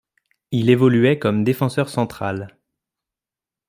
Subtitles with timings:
[0.49, 2.57] Il évoluait comme défenseur central.